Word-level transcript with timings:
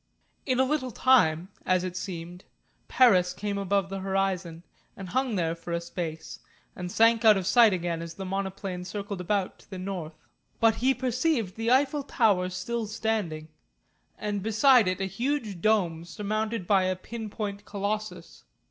In 0.47 0.59
a 0.59 0.63
little 0.63 0.89
time, 0.89 1.49
as 1.63 1.83
it 1.83 1.95
seemed, 1.95 2.43
Paris 2.87 3.33
came 3.33 3.59
above 3.59 3.89
the 3.91 3.99
horizon, 3.99 4.63
and 4.97 5.09
hung 5.09 5.35
there 5.35 5.53
for 5.53 5.73
a 5.73 5.79
space, 5.79 6.39
and 6.75 6.91
sank 6.91 7.23
out 7.23 7.37
of 7.37 7.45
sight 7.45 7.71
again 7.71 8.01
as 8.01 8.15
the 8.15 8.25
monoplane 8.25 8.83
circled 8.83 9.21
about 9.21 9.59
to 9.59 9.69
the 9.69 9.77
north. 9.77 10.17
But 10.59 10.77
he 10.77 10.95
perceived 10.95 11.55
the 11.55 11.69
Eiffel 11.69 12.01
Tower 12.01 12.49
still 12.49 12.87
standing, 12.87 13.49
and 14.17 14.41
beside 14.41 14.87
it 14.87 14.99
a 14.99 15.05
huge 15.05 15.61
dome 15.61 16.03
surmounted 16.03 16.65
by 16.65 16.85
a 16.85 16.95
pin 16.95 17.29
point 17.29 17.63
Colossus. 17.65 18.43